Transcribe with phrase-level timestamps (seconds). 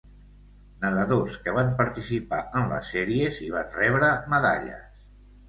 [0.85, 4.91] Nedadors que van participar en les sèries i van rebre medalles.